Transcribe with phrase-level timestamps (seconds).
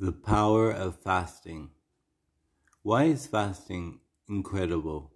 [0.00, 1.70] The power of fasting.
[2.82, 5.10] Why is fasting incredible?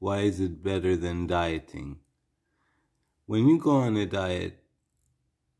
[0.00, 2.00] Why is it better than dieting?
[3.26, 4.64] When you go on a diet,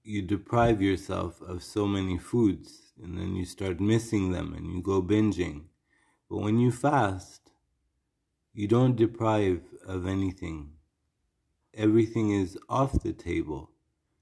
[0.02, 4.83] you deprive yourself of so many foods and then you start missing them and you
[4.83, 5.67] go binging.
[6.28, 7.53] But when you fast,
[8.53, 10.72] you don't deprive of anything.
[11.72, 13.71] Everything is off the table.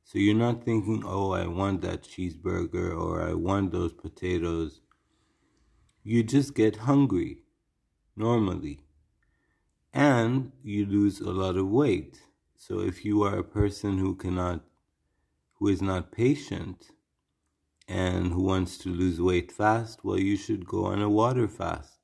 [0.06, 4.82] So you're not thinking, oh, I want that cheeseburger or I want those potatoes.
[6.02, 7.38] You just get hungry
[8.14, 8.80] normally.
[9.94, 12.20] And you lose a lot of weight.
[12.54, 14.60] So if you are a person who cannot,
[15.54, 16.90] who is not patient
[17.88, 21.98] and who wants to lose weight fast, well, you should go on a water fast.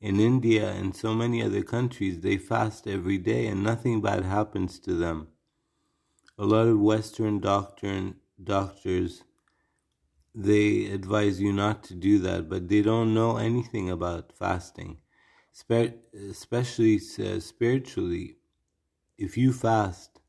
[0.00, 4.80] In India and so many other countries, they fast every day and nothing bad happens
[4.80, 5.28] to them
[6.38, 9.22] a lot of Western doctrine doctors
[10.34, 14.98] they advise you not to do that, but they don't know anything about fasting,
[16.14, 18.36] especially uh, spiritually.
[19.18, 20.20] If you fast,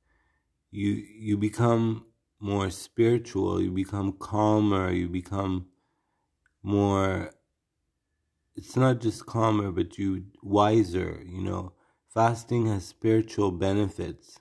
[0.72, 2.05] you you become
[2.39, 3.61] more spiritual.
[3.61, 4.91] You become calmer.
[4.91, 5.67] You become
[6.63, 7.31] more.
[8.55, 11.23] It's not just calmer, but you wiser.
[11.25, 11.73] You know,
[12.09, 14.39] fasting has spiritual benefits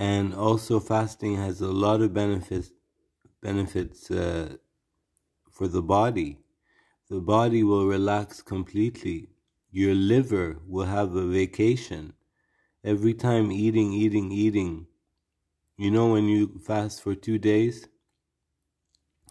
[0.00, 2.72] and also fasting has a lot of benefits
[3.42, 4.56] benefits uh,
[5.50, 6.40] for the body.
[7.10, 9.30] The body will relax completely.
[9.70, 12.14] Your liver will have a vacation.
[12.84, 14.88] Every time eating eating eating
[15.78, 17.88] you know when you fast for 2 days?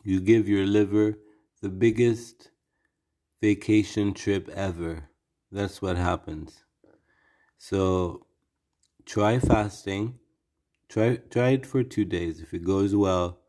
[0.03, 1.19] You give your liver
[1.61, 2.51] the biggest
[3.41, 5.09] vacation trip ever.
[5.51, 6.65] That's what happens.
[7.57, 8.27] So
[9.05, 10.19] try fasting
[10.89, 12.41] Try, try it for two days.
[12.41, 13.39] If it goes well,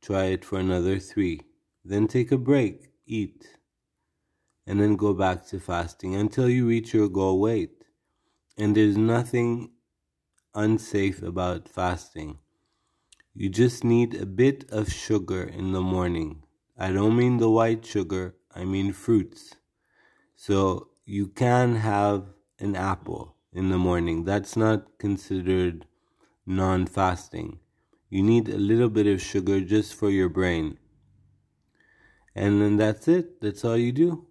[0.00, 1.40] try it for another three.
[1.84, 3.58] Then take a break, eat,
[4.66, 7.84] and then go back to fasting until you reach your goal weight.
[8.56, 9.72] And there's nothing
[10.54, 12.38] unsafe about fasting.
[13.34, 16.44] You just need a bit of sugar in the morning.
[16.78, 19.56] I don't mean the white sugar, I mean fruits.
[20.36, 22.26] So you can have
[22.58, 24.24] an apple in the morning.
[24.24, 25.86] That's not considered
[26.46, 27.58] non fasting.
[28.08, 30.78] You need a little bit of sugar just for your brain.
[32.34, 33.40] And then that's it.
[33.40, 34.26] That's all you do.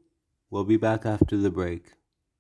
[0.49, 1.91] We'll be back after the break.